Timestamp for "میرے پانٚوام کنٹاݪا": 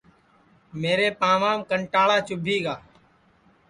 0.81-2.17